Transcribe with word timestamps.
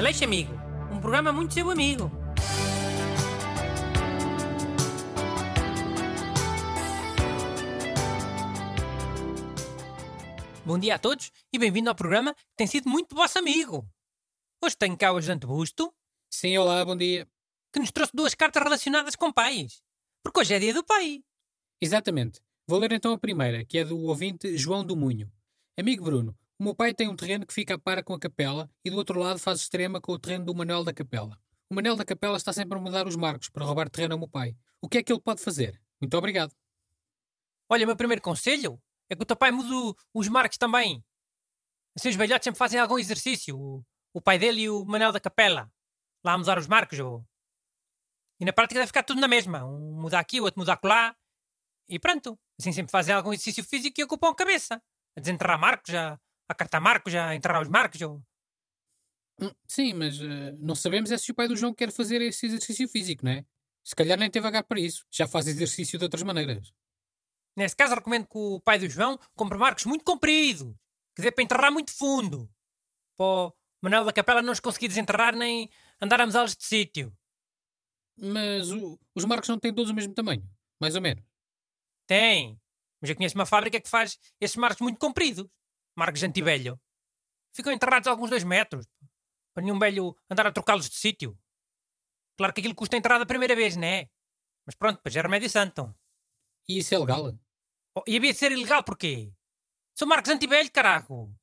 Aleixo 0.00 0.24
Amigo, 0.24 0.54
um 0.90 0.98
programa 0.98 1.30
muito 1.30 1.52
seu 1.52 1.70
amigo. 1.70 2.10
Bom 10.64 10.78
dia 10.78 10.94
a 10.94 10.98
todos 10.98 11.30
e 11.52 11.58
bem-vindo 11.58 11.90
ao 11.90 11.94
programa 11.94 12.32
que 12.32 12.40
tem 12.56 12.66
sido 12.66 12.88
muito 12.88 13.14
vosso 13.14 13.38
amigo. 13.38 13.86
Hoje 14.64 14.74
tenho 14.74 14.96
cá 14.96 15.12
o 15.12 15.18
ajudante 15.18 15.46
Busto, 15.46 15.92
Sim, 16.30 16.56
olá, 16.56 16.82
bom 16.82 16.96
dia. 16.96 17.28
que 17.70 17.78
nos 17.78 17.90
trouxe 17.90 18.16
duas 18.16 18.34
cartas 18.34 18.62
relacionadas 18.62 19.14
com 19.14 19.30
pais. 19.30 19.82
Porque 20.24 20.40
hoje 20.40 20.54
é 20.54 20.58
dia 20.58 20.72
do 20.72 20.82
pai. 20.82 21.22
Exatamente. 21.78 22.40
Vou 22.66 22.78
ler 22.78 22.92
então 22.92 23.12
a 23.12 23.18
primeira, 23.18 23.66
que 23.66 23.76
é 23.76 23.84
do 23.84 23.98
ouvinte 23.98 24.56
João 24.56 24.82
do 24.82 24.96
Munho. 24.96 25.30
Amigo 25.78 26.02
Bruno, 26.02 26.34
o 26.60 26.62
meu 26.62 26.74
pai 26.74 26.92
tem 26.92 27.08
um 27.08 27.16
terreno 27.16 27.46
que 27.46 27.54
fica 27.54 27.76
a 27.76 27.78
para 27.78 28.02
com 28.02 28.12
a 28.12 28.20
capela 28.20 28.70
e 28.84 28.90
do 28.90 28.96
outro 28.98 29.18
lado 29.18 29.38
faz 29.38 29.60
extrema 29.60 29.98
com 29.98 30.12
o 30.12 30.18
terreno 30.18 30.44
do 30.44 30.54
Manuel 30.54 30.84
da 30.84 30.92
Capela. 30.92 31.40
O 31.70 31.74
Manuel 31.74 31.96
da 31.96 32.04
Capela 32.04 32.36
está 32.36 32.52
sempre 32.52 32.76
a 32.76 32.80
mudar 32.82 33.06
os 33.06 33.16
marcos 33.16 33.48
para 33.48 33.64
roubar 33.64 33.88
terreno 33.88 34.12
ao 34.12 34.18
meu 34.18 34.28
pai. 34.28 34.54
O 34.78 34.86
que 34.86 34.98
é 34.98 35.02
que 35.02 35.10
ele 35.10 35.22
pode 35.22 35.42
fazer? 35.42 35.80
Muito 35.98 36.14
obrigado. 36.18 36.54
Olha, 37.66 37.84
o 37.84 37.86
meu 37.86 37.96
primeiro 37.96 38.20
conselho 38.20 38.78
é 39.08 39.16
que 39.16 39.22
o 39.22 39.24
teu 39.24 39.36
pai 39.36 39.50
mude 39.50 39.96
os 40.12 40.28
marcos 40.28 40.58
também. 40.58 41.02
Assim 41.96 42.10
os 42.10 42.16
velhotes 42.16 42.44
sempre 42.44 42.58
fazem 42.58 42.78
algum 42.78 42.98
exercício. 42.98 43.58
O, 43.58 43.82
o 44.12 44.20
pai 44.20 44.38
dele 44.38 44.60
e 44.60 44.68
o 44.68 44.84
Manel 44.84 45.12
da 45.12 45.20
Capela. 45.20 45.72
Lá 46.22 46.34
a 46.34 46.38
mudar 46.38 46.58
os 46.58 46.66
marcos. 46.66 46.98
Ou... 46.98 47.24
E 48.38 48.44
na 48.44 48.52
prática 48.52 48.80
deve 48.80 48.88
ficar 48.88 49.02
tudo 49.02 49.18
na 49.18 49.28
mesma. 49.28 49.64
Um 49.64 49.98
muda 49.98 50.18
aqui, 50.18 50.38
o 50.38 50.44
outro 50.44 50.60
muda 50.60 50.74
acolá. 50.74 51.16
E 51.88 51.98
pronto. 51.98 52.38
Assim 52.58 52.70
sempre 52.70 52.92
fazem 52.92 53.14
algum 53.14 53.32
exercício 53.32 53.64
físico 53.64 53.98
e 53.98 54.04
ocupam 54.04 54.28
a 54.28 54.34
cabeça. 54.34 54.82
A 55.16 55.20
desenterrar 55.20 55.58
marcos, 55.58 55.94
a, 55.94 56.20
a 56.50 56.54
cartar 56.54 56.80
marcos, 56.80 57.14
a 57.14 57.34
enterrar 57.34 57.62
os 57.62 57.68
marcos. 57.68 58.00
Ou... 58.00 58.22
Hum, 59.40 59.50
Sim, 59.66 59.94
mas 59.94 60.20
eh, 60.20 60.52
não 60.58 60.74
sabemos 60.74 61.10
é 61.10 61.16
se 61.18 61.30
o 61.30 61.34
pai 61.34 61.48
do 61.48 61.56
João 61.56 61.72
quer 61.74 61.90
fazer 61.92 62.20
esse 62.20 62.46
exercício 62.46 62.88
físico, 62.88 63.24
não 63.24 63.32
é? 63.32 63.44
Se 63.84 63.94
calhar 63.94 64.18
nem 64.18 64.30
teve 64.30 64.46
H 64.46 64.62
para 64.64 64.80
isso. 64.80 65.06
Já 65.10 65.26
faz 65.26 65.46
exercício 65.46 65.98
de 65.98 66.04
outras 66.04 66.22
maneiras. 66.22 66.72
Nesse 67.56 67.74
caso, 67.74 67.94
recomendo 67.94 68.26
que 68.26 68.38
o 68.38 68.60
pai 68.60 68.78
do 68.78 68.88
João 68.88 69.18
compre 69.34 69.58
marcos 69.58 69.84
muito 69.84 70.04
compridos, 70.04 70.74
que 71.16 71.22
dê 71.22 71.32
para 71.32 71.42
enterrar 71.44 71.72
muito 71.72 71.92
fundo. 71.92 72.48
Para 73.16 73.26
o 73.26 73.54
Manuel 73.82 74.04
da 74.04 74.12
Capela 74.12 74.42
não 74.42 74.52
os 74.52 74.60
conseguir 74.60 74.88
desenterrar 74.88 75.34
nem 75.34 75.68
andar 76.00 76.20
a 76.20 76.26
mudá-los 76.26 76.54
de 76.56 76.64
sítio. 76.64 77.12
Mas 78.16 78.70
o- 78.70 78.98
os 79.14 79.24
marcos 79.24 79.48
não 79.48 79.58
têm 79.58 79.74
todos 79.74 79.90
o 79.90 79.94
mesmo 79.94 80.14
tamanho. 80.14 80.46
Mais 80.80 80.94
ou 80.94 81.00
menos. 81.00 81.24
Tem. 82.06 82.60
Mas 83.00 83.10
eu 83.10 83.16
conheço 83.16 83.34
uma 83.34 83.46
fábrica 83.46 83.80
que 83.80 83.88
faz 83.88 84.18
esses 84.40 84.56
marcos 84.56 84.80
muito 84.82 84.98
compridos. 84.98 85.46
Marcos 85.96 86.20
de 86.20 86.26
antivelho. 86.26 86.80
Ficam 87.52 87.72
enterrados 87.72 88.06
a 88.06 88.10
alguns 88.10 88.30
dois 88.30 88.44
metros. 88.44 88.86
Para 89.52 89.64
nenhum 89.64 89.78
velho 89.78 90.16
andar 90.30 90.46
a 90.46 90.52
trocá-los 90.52 90.88
de 90.88 90.96
sítio. 90.96 91.38
Claro 92.36 92.52
que 92.54 92.60
aquilo 92.60 92.74
custa 92.74 92.96
enterrar 92.96 93.20
a 93.20 93.26
primeira 93.26 93.54
vez, 93.54 93.76
não 93.76 93.86
é? 93.86 94.08
Mas 94.64 94.74
pronto, 94.74 95.00
pois 95.02 95.14
é 95.14 95.20
remédio 95.20 95.50
santo. 95.50 95.94
E 96.68 96.78
isso 96.78 96.94
é 96.94 96.98
legal? 96.98 97.36
Oh, 97.94 98.02
e 98.06 98.16
havia 98.16 98.32
de 98.32 98.38
ser 98.38 98.52
ilegal 98.52 98.84
porquê? 98.84 99.32
São 99.94 100.06
marcos 100.06 100.30
anti-velho, 100.30 100.70
caraco. 100.70 101.34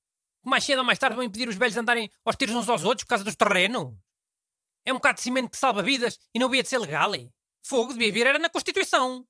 Mais 0.43 0.63
cedo 0.63 0.79
ou 0.79 0.85
mais 0.85 0.97
tarde 0.97 1.15
vão 1.15 1.25
impedir 1.25 1.49
os 1.49 1.55
velhos 1.55 1.73
de 1.73 1.79
andarem 1.81 2.09
aos 2.23 2.35
tiros 2.37 2.55
uns 2.55 2.69
aos 2.69 2.85
outros 2.85 3.03
por 3.03 3.09
causa 3.09 3.23
dos 3.23 3.35
terrenos. 3.35 3.93
É 4.85 4.93
um 4.93 4.95
bocado 4.95 5.17
de 5.17 5.21
cimento 5.21 5.49
que 5.49 5.57
salva 5.57 5.83
vidas 5.83 6.17
e 6.33 6.39
não 6.39 6.47
havia 6.47 6.63
de 6.63 6.69
ser 6.69 6.77
legal. 6.77 7.13
É? 7.13 7.29
Fogo 7.61 7.91
devia 7.91 8.11
vir 8.11 8.25
era 8.25 8.39
na 8.39 8.49
Constituição. 8.49 9.27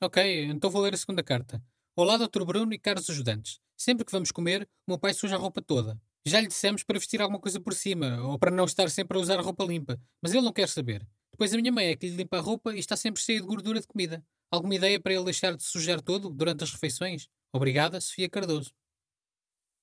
Ok, 0.00 0.46
então 0.46 0.70
vou 0.70 0.82
ler 0.82 0.94
a 0.94 0.96
segunda 0.96 1.22
carta. 1.22 1.62
Olá, 1.96 2.16
Dr. 2.16 2.42
Bruno 2.44 2.74
e 2.74 2.78
caros 2.78 3.08
ajudantes. 3.08 3.60
Sempre 3.76 4.04
que 4.04 4.10
vamos 4.10 4.32
comer, 4.32 4.68
o 4.84 4.90
meu 4.90 4.98
pai 4.98 5.14
suja 5.14 5.36
a 5.36 5.38
roupa 5.38 5.62
toda. 5.62 5.96
Já 6.26 6.40
lhe 6.40 6.48
dissemos 6.48 6.82
para 6.82 6.98
vestir 6.98 7.22
alguma 7.22 7.38
coisa 7.38 7.60
por 7.60 7.72
cima, 7.72 8.20
ou 8.20 8.36
para 8.36 8.50
não 8.50 8.64
estar 8.64 8.90
sempre 8.90 9.16
a 9.16 9.20
usar 9.20 9.38
roupa 9.40 9.62
limpa, 9.62 9.96
mas 10.20 10.34
ele 10.34 10.42
não 10.42 10.52
quer 10.52 10.68
saber. 10.68 11.06
Depois 11.30 11.54
a 11.54 11.56
minha 11.56 11.70
mãe 11.70 11.86
é 11.86 11.96
que 11.96 12.08
lhe 12.08 12.16
limpa 12.16 12.38
a 12.38 12.40
roupa 12.40 12.74
e 12.74 12.80
está 12.80 12.96
sempre 12.96 13.22
cheia 13.22 13.40
de 13.40 13.46
gordura 13.46 13.80
de 13.80 13.86
comida. 13.86 14.26
Alguma 14.50 14.74
ideia 14.74 14.98
para 14.98 15.14
ele 15.14 15.22
deixar 15.22 15.54
de 15.54 15.62
sujar 15.62 16.00
todo 16.00 16.30
durante 16.30 16.64
as 16.64 16.72
refeições? 16.72 17.28
Obrigada, 17.52 18.00
Sofia 18.00 18.28
Cardoso. 18.28 18.74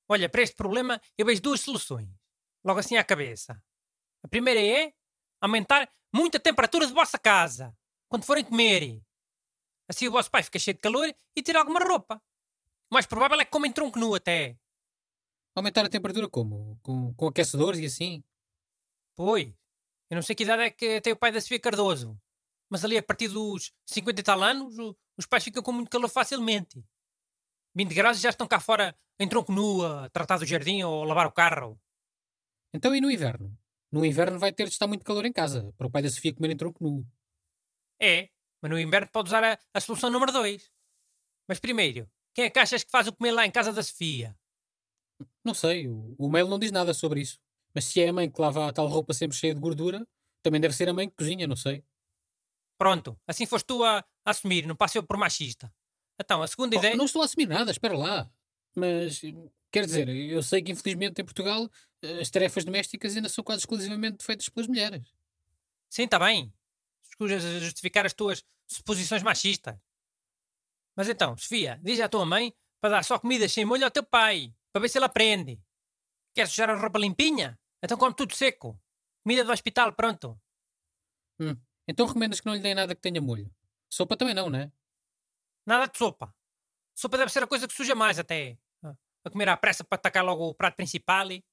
Olha, 0.10 0.28
para 0.28 0.42
este 0.42 0.58
problema 0.58 1.00
eu 1.18 1.26
vejo 1.26 1.42
duas 1.42 1.62
soluções. 1.62 2.10
Logo 2.62 2.82
assim 2.82 2.98
à 2.98 3.06
cabeça. 3.06 3.64
A 4.22 4.28
primeira 4.28 4.60
é 4.60 4.92
aumentar 5.40 5.90
muito 6.14 6.36
a 6.36 6.42
temperatura 6.42 6.86
de 6.86 6.92
vossa 6.92 7.18
casa. 7.18 7.74
Quando 8.10 8.26
forem 8.26 8.44
comer. 8.44 9.02
Assim 9.92 10.08
o 10.08 10.12
vosso 10.12 10.32
pai 10.32 10.42
fica 10.42 10.58
cheio 10.58 10.74
de 10.76 10.80
calor 10.80 11.14
e 11.36 11.44
tira 11.44 11.60
alguma 11.60 11.82
roupa. 11.82 12.16
O 12.90 12.94
mais 12.94 13.06
provável 13.06 13.38
é 13.42 13.44
que 13.44 13.52
comem 13.52 13.74
tronco 13.74 14.00
nu 14.00 14.16
até. 14.16 14.58
Aumentar 15.54 15.84
a 15.86 15.90
temperatura 15.90 16.30
como? 16.30 16.80
Com, 16.82 17.14
com 17.14 17.28
aquecedores 17.28 17.78
e 17.82 17.86
assim? 17.88 18.24
Pois. 19.18 19.50
Eu 20.10 20.16
não 20.16 20.22
sei 20.22 20.34
que 20.34 20.44
idade 20.44 20.64
é 20.64 20.70
que 20.72 21.02
tem 21.02 21.12
o 21.12 21.18
pai 21.18 21.30
da 21.34 21.42
Sofia 21.42 21.60
Cardoso. 21.60 22.18
Mas 22.70 22.86
ali 22.86 22.98
a 22.98 23.04
partir 23.04 23.28
dos 23.28 23.74
50 23.86 24.22
e 24.22 24.24
tal 24.24 24.42
anos, 24.42 24.80
o- 24.80 24.96
os 25.18 25.26
pais 25.26 25.44
ficam 25.44 25.62
com 25.62 25.74
muito 25.74 25.90
calor 25.90 26.08
facilmente. 26.10 26.82
20 27.76 27.94
graus 27.94 28.20
já 28.22 28.30
estão 28.30 28.48
cá 28.48 28.62
fora 28.62 28.98
em 29.20 29.28
tronco 29.28 29.52
nu 29.52 29.86
a 29.86 30.10
tratar 30.10 30.38
do 30.38 30.46
jardim 30.46 30.84
ou 30.84 31.04
a 31.04 31.06
lavar 31.06 31.28
o 31.28 31.32
carro. 31.34 31.78
Então 32.74 32.96
e 32.96 33.02
no 33.02 33.12
inverno? 33.12 33.58
No 33.92 34.06
inverno 34.06 34.40
vai 34.40 34.54
ter 34.54 34.64
de 34.68 34.72
estar 34.72 34.88
muito 34.88 35.04
calor 35.04 35.26
em 35.26 35.34
casa, 35.34 35.74
para 35.78 35.88
o 35.88 35.92
pai 35.92 36.02
da 36.02 36.10
Sofia 36.10 36.34
comer 36.34 36.52
em 36.52 36.58
tronco 36.58 36.82
nu. 36.82 37.06
É, 38.00 38.30
mas 38.62 38.72
no 38.72 38.80
inverno 38.80 39.10
pode 39.12 39.30
usar 39.30 39.44
a, 39.44 39.60
a 39.74 39.80
solução 39.82 40.10
número 40.10 40.32
2. 40.32 40.72
Mas 41.48 41.60
primeiro, 41.60 42.10
quem 42.34 42.46
é 42.46 42.50
que 42.50 42.60
achas 42.60 42.84
que 42.84 42.92
faz 42.92 43.08
o 43.08 43.14
comer 43.14 43.32
lá 43.32 43.46
em 43.46 43.52
casa 43.52 43.74
da 43.74 43.84
Sofia? 43.84 44.38
Não 45.44 45.54
sei, 45.54 45.88
o, 45.88 46.16
o 46.18 46.30
mail 46.30 46.48
não 46.48 46.60
diz 46.60 46.72
nada 46.72 46.94
sobre 46.94 47.22
isso. 47.22 47.40
Mas 47.74 47.86
se 47.86 48.02
é 48.02 48.10
a 48.10 48.14
mãe 48.14 48.30
que 48.30 48.40
lava 48.42 48.68
a 48.68 48.74
tal 48.74 48.88
roupa 48.88 49.14
sempre 49.14 49.38
cheia 49.38 49.54
de 49.56 49.62
gordura, 49.62 50.06
também 50.44 50.60
deve 50.60 50.74
ser 50.76 50.90
a 50.90 50.94
mãe 50.94 51.10
que 51.10 51.16
cozinha, 51.16 51.48
não 51.48 51.56
sei. 51.56 51.84
Pronto, 52.78 53.18
assim 53.28 53.46
foste 53.46 53.66
tu 53.68 53.84
a, 53.84 54.00
a 54.00 54.06
assumir, 54.32 54.66
não 54.66 54.76
passei 54.76 55.00
eu 55.00 55.04
por 55.04 55.18
machista. 55.18 55.74
Então, 56.20 56.42
a 56.42 56.48
segunda 56.48 56.76
Oh, 56.76 56.80
ideia. 56.80 56.96
não 56.96 57.06
estou 57.06 57.22
a 57.22 57.26
assumir 57.26 57.48
nada, 57.48 57.72
espera 57.72 57.96
lá. 57.98 58.30
Mas, 58.76 59.22
quer 59.72 59.86
dizer, 59.86 60.10
eu 60.10 60.42
sei 60.42 60.62
que 60.62 60.72
infelizmente 60.72 61.22
em 61.22 61.26
Portugal 61.26 61.70
eh, 62.02 62.20
as 62.22 62.30
tarefas 62.30 62.64
domésticas 62.66 63.16
ainda 63.16 63.30
são 63.30 63.44
quase 63.44 63.62
exclusivamente 63.62 64.24
feitas 64.24 64.50
pelas 64.50 64.68
mulheres. 64.68 65.02
Sim, 65.90 66.04
está 66.04 66.18
bem. 66.20 66.52
Escujas 67.22 67.46
a 67.46 67.60
justificar 67.60 68.04
as 68.04 68.14
tuas 68.14 68.44
suposições 68.68 69.22
machistas. 69.22 69.78
Mas 70.98 71.08
então, 71.08 71.38
Sofia, 71.38 71.80
diz 71.84 72.00
à 72.00 72.10
tua 72.10 72.26
mãe 72.26 72.52
para 72.82 72.96
dar 72.96 73.04
só 73.04 73.20
comida 73.20 73.48
sem 73.48 73.64
molho 73.64 73.86
ao 73.86 73.92
teu 73.92 74.04
pai, 74.04 74.52
para 74.74 74.82
ver 74.82 74.90
se 74.90 74.98
ele 74.98 75.06
aprende. 75.06 75.62
Queres 76.34 76.50
sujar 76.50 76.72
a 76.72 76.76
roupa 76.76 76.98
limpinha? 76.98 77.60
Então 77.84 77.96
come 77.96 78.16
tudo 78.16 78.34
seco. 78.34 78.76
Comida 79.24 79.44
do 79.44 79.52
hospital, 79.52 79.94
pronto. 79.94 80.42
Hum. 81.40 81.56
Então 81.88 82.08
recomendas 82.08 82.40
que 82.40 82.48
não 82.48 82.56
lhe 82.56 82.60
deem 82.60 82.74
nada 82.74 82.96
que 82.96 83.02
tenha 83.02 83.22
molho. 83.22 83.54
Sopa 83.88 84.18
também 84.18 84.34
não, 84.34 84.50
né? 84.50 84.72
Nada 85.64 85.86
de 85.86 85.96
sopa. 86.00 86.36
Sopa 86.98 87.20
deve 87.20 87.32
ser 87.32 87.44
a 87.44 87.48
coisa 87.48 87.68
que 87.68 87.74
suja 87.76 87.94
mais 87.94 88.18
até. 88.18 88.58
A 89.24 89.30
comer 89.30 89.48
à 89.50 89.56
pressa 89.56 89.84
para 89.84 89.96
atacar 89.98 90.26
logo 90.26 90.44
o 90.50 90.56
prato 90.56 90.76
principal. 90.76 91.32
e- 91.32 91.46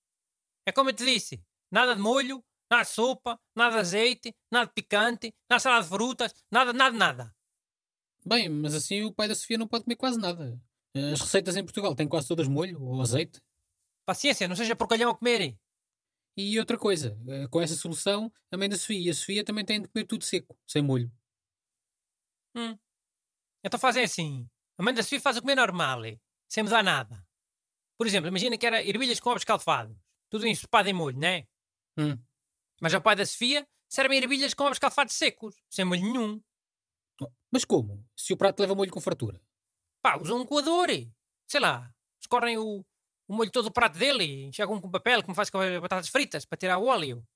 É 0.67 0.73
como 0.73 0.89
eu 0.89 0.95
te 0.95 1.05
disse. 1.05 1.45
Nada 1.71 1.95
de 1.95 2.01
molho, 2.01 2.43
nada 2.71 2.85
de 2.85 2.91
sopa, 2.91 3.41
nada 3.55 3.75
de 3.75 3.81
azeite, 3.81 4.37
nada 4.51 4.67
de 4.67 4.73
picante, 4.73 5.35
nada 5.49 5.59
de 5.59 5.63
salada 5.63 5.83
de 5.83 5.89
frutas, 5.89 6.35
nada, 6.51 6.73
nada, 6.73 6.97
nada. 6.97 7.37
Bem, 8.25 8.49
mas 8.49 8.75
assim 8.75 9.03
o 9.05 9.13
pai 9.13 9.29
da 9.29 9.35
Sofia 9.35 9.59
não 9.59 9.67
pode 9.67 9.85
comer 9.85 9.97
quase 9.97 10.19
nada. 10.19 10.61
As 10.95 11.21
receitas 11.21 11.57
em 11.57 11.65
Portugal 11.65 11.95
têm 11.95 12.09
quase 12.09 12.29
todas 12.29 12.49
molho 12.49 12.83
ou 12.83 13.01
azeite. 13.01 13.41
Paciência, 14.05 14.49
não 14.49 14.57
seja 14.57 14.75
porcalhão 14.75 15.11
a 15.11 15.15
comer. 15.17 15.57
E 16.37 16.59
outra 16.59 16.79
coisa, 16.79 17.19
eh, 17.29 17.49
com 17.49 17.61
essa 17.61 17.75
solução, 17.75 18.33
a 18.51 18.57
mãe 18.57 18.69
da 18.69 18.77
Sofia 18.77 18.99
e 18.99 19.11
a 19.11 19.15
Sofia 19.15 19.45
também 19.45 19.65
têm 19.65 19.83
de 19.83 19.89
comer 19.89 20.05
tudo 20.05 20.25
seco, 20.25 20.57
sem 20.67 20.83
molho. 20.83 21.11
Hum. 22.55 22.79
Então 23.65 23.79
fazem 23.79 24.05
assim. 24.05 24.49
A 24.79 24.83
mãe 24.83 24.95
da 24.95 25.03
Sofia 25.03 25.21
faz 25.21 25.37
o 25.37 25.41
comer 25.41 25.57
normal, 25.57 26.05
eh, 26.05 26.19
sem 26.49 26.63
mudar 26.63 26.83
nada. 26.83 27.27
Por 27.97 28.07
exemplo, 28.07 28.29
imagina 28.29 28.57
que 28.57 28.67
era 28.67 28.83
ervilhas 28.83 29.19
com 29.19 29.31
ovos 29.31 29.45
calfados. 29.45 29.97
Tudo 30.31 30.47
ensopado 30.47 30.89
em 30.89 30.93
molho, 30.93 31.19
né? 31.19 31.47
Hum. 31.97 32.17
Mas 32.81 32.95
ao 32.95 33.03
pai 33.03 33.17
da 33.17 33.27
Sofia 33.27 33.67
servem 33.89 34.19
ervilhas 34.19 34.55
com 34.55 34.65
ovos 34.65 34.79
calfados 34.79 35.15
secos, 35.15 35.57
sem 35.69 35.85
molho 35.85 36.03
nenhum. 36.03 36.43
Mas 37.51 37.65
como? 37.65 38.05
Se 38.17 38.33
o 38.33 38.37
prato 38.37 38.61
leva 38.61 38.75
molho 38.75 38.91
com 38.91 39.01
fartura? 39.01 39.41
Pá, 40.03 40.17
usam 40.19 40.41
um 40.41 40.47
coador. 40.47 40.89
Sei 41.47 41.61
lá. 41.61 41.93
Escorrem 42.21 42.59
o, 42.59 42.85
o 43.27 43.35
molho 43.35 43.51
todo 43.51 43.65
do 43.65 43.73
prato 43.73 43.99
dele 43.99 44.25
e 44.25 44.45
enxergam 44.45 44.81
com 44.81 44.91
papel, 44.91 45.23
como 45.23 45.35
faz 45.35 45.51
com 45.51 45.59
as 45.59 45.81
batatas 45.81 46.09
fritas, 46.09 46.45
para 46.45 46.59
tirar 46.59 46.79
o 46.79 46.87
óleo. 46.87 47.27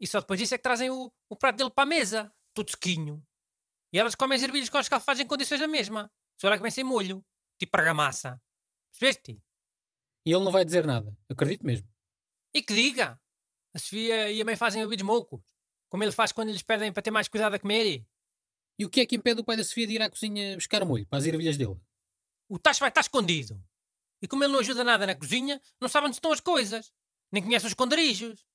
E 0.00 0.06
só 0.06 0.20
depois 0.20 0.38
disso 0.38 0.54
é 0.54 0.58
que 0.58 0.62
trazem 0.62 0.90
o, 0.90 1.12
o 1.28 1.36
prato 1.36 1.56
dele 1.56 1.70
para 1.70 1.84
a 1.84 1.86
mesa, 1.86 2.32
tudo 2.52 2.70
sequinho. 2.70 3.24
E 3.92 3.98
elas 3.98 4.14
comem 4.14 4.36
as 4.36 4.42
ervilhas 4.42 4.68
com 4.68 4.78
os 4.78 4.88
calfados 4.88 5.20
em 5.20 5.26
condições 5.26 5.60
da 5.60 5.68
mesma. 5.68 6.10
Só 6.36 6.48
lá 6.48 6.56
que 6.56 6.62
vem 6.62 6.70
sem 6.70 6.82
molho. 6.82 7.24
Tipo 7.58 7.76
argamassa. 7.78 8.42
Percebeste? 8.90 9.40
E 10.26 10.32
ele 10.32 10.44
não 10.44 10.50
vai 10.50 10.64
dizer 10.64 10.84
nada. 10.84 11.16
Acredito 11.30 11.64
mesmo. 11.64 11.88
E 12.52 12.60
que 12.60 12.74
diga! 12.74 13.20
A 13.74 13.78
Sofia 13.78 14.30
e 14.30 14.40
a 14.40 14.44
mãe 14.44 14.56
fazem 14.56 14.82
ouvidos 14.82 15.04
moucos. 15.04 15.40
Como 15.88 16.02
ele 16.02 16.12
faz 16.12 16.32
quando 16.32 16.50
lhes 16.50 16.62
pedem 16.62 16.92
para 16.92 17.02
ter 17.02 17.10
mais 17.10 17.28
cuidado 17.28 17.54
a 17.54 17.58
comer. 17.58 18.06
E 18.78 18.84
o 18.84 18.90
que 18.90 19.00
é 19.00 19.06
que 19.06 19.16
impede 19.16 19.40
o 19.40 19.44
pai 19.44 19.56
da 19.56 19.64
Sofia 19.64 19.86
de 19.86 19.94
ir 19.94 20.02
à 20.02 20.08
cozinha 20.08 20.54
buscar 20.54 20.84
molho 20.84 21.06
para 21.06 21.18
as 21.18 21.26
ervilhas 21.26 21.56
dele? 21.56 21.76
O 22.48 22.58
tacho 22.58 22.80
vai 22.80 22.88
estar 22.88 23.00
escondido. 23.00 23.60
E 24.22 24.28
como 24.28 24.44
ele 24.44 24.52
não 24.52 24.60
ajuda 24.60 24.84
nada 24.84 25.06
na 25.06 25.14
cozinha, 25.14 25.60
não 25.80 25.88
sabe 25.88 26.06
onde 26.06 26.16
estão 26.16 26.32
as 26.32 26.40
coisas. 26.40 26.92
Nem 27.30 27.42
conhece 27.42 27.66
os 27.66 27.72
esconderijos. 27.72 28.46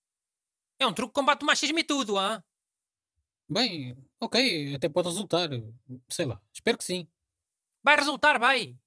É 0.79 0.87
um 0.87 0.93
truque 0.93 1.11
que 1.11 1.19
combate 1.19 1.43
o 1.43 1.45
machismo 1.45 1.79
e 1.79 1.83
tudo, 1.83 2.17
ah? 2.17 2.43
Bem, 3.49 3.97
ok, 4.19 4.75
até 4.75 4.87
pode 4.87 5.09
resultar. 5.09 5.49
Sei 6.07 6.25
lá, 6.25 6.41
espero 6.53 6.77
que 6.77 6.83
sim. 6.83 7.07
Vai 7.83 7.97
resultar, 7.97 8.39
vai. 8.39 8.77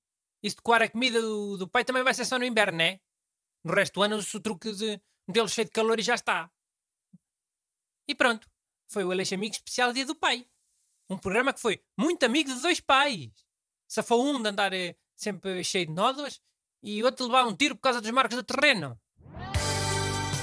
Isso 0.43 0.57
de 0.57 0.63
coar 0.63 0.83
a 0.83 0.89
comida 0.89 1.21
do, 1.21 1.57
do 1.59 1.69
pai 1.69 1.85
também 1.85 2.03
vai 2.03 2.15
ser 2.15 2.25
só 2.25 2.39
no 2.39 2.45
inverno, 2.45 2.79
né? 2.79 3.01
No 3.63 3.75
resto 3.75 3.95
do 3.95 4.03
ano 4.03 4.17
usa 4.17 4.37
o 4.37 4.41
truque 4.41 4.73
de 4.73 5.01
metê-lo 5.27 5.49
cheio 5.49 5.67
de 5.67 5.73
calor 5.73 5.99
e 5.99 6.03
já 6.03 6.15
está. 6.15 6.51
E 8.09 8.15
pronto. 8.15 8.49
Foi 8.89 9.05
o 9.05 9.11
Aleixo 9.11 9.35
Amigo 9.35 9.55
Especial 9.55 9.93
Dia 9.93 10.05
do 10.05 10.15
Pai. 10.15 10.47
Um 11.09 11.17
programa 11.17 11.53
que 11.53 11.61
foi 11.61 11.83
muito 11.97 12.25
amigo 12.25 12.55
de 12.55 12.61
dois 12.61 12.81
pais. 12.81 13.31
Safou 13.89 14.25
um 14.25 14.43
de 14.43 14.49
andar 14.49 14.73
eh, 14.73 14.97
sempre 15.17 15.65
cheio 15.65 15.87
de 15.87 15.93
nódoas 15.93 16.41
e 16.83 17.03
outro 17.03 17.25
de 17.25 17.33
levar 17.33 17.47
um 17.47 17.57
tiro 17.57 17.75
por 17.75 17.83
causa 17.83 18.01
dos 18.01 18.11
marcos 18.11 18.37
do 18.37 18.43
terreno. 18.43 19.01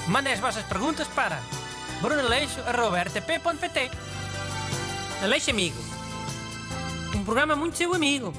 Mandem 0.07 0.33
as 0.33 0.39
vossas 0.39 0.65
perguntas 0.65 1.07
para 1.09 1.39
brunaleixo.rtp.pt 2.01 3.91
Aleixo 5.23 5.51
Amigo. 5.51 5.77
Um 7.15 7.23
programa 7.23 7.55
muito 7.55 7.77
seu 7.77 7.93
amigo. 7.93 8.33